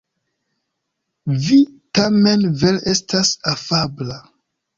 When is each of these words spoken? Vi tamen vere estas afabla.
Vi 1.47 1.57
tamen 1.99 2.47
vere 2.63 2.81
estas 2.95 3.33
afabla. 3.53 4.19